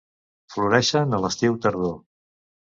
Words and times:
Floreixen 0.53 1.15
a 1.17 1.21
l'estiu-tardor. 1.27 1.95